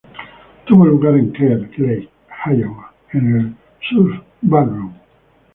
[0.65, 2.09] Tuvo lugar en Clear Lake,
[2.55, 3.55] Iowa, en el
[3.87, 4.93] Surf Ballroom.